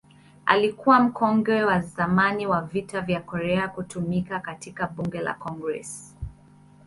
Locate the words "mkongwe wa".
0.99-1.79